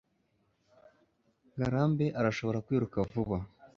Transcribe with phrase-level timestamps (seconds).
[1.55, 3.37] ngarambe arashobora kwiruka vuba